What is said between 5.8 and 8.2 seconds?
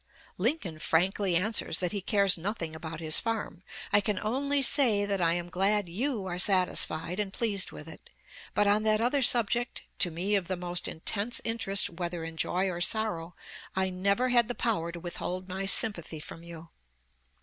you are satisfied and pleased with it.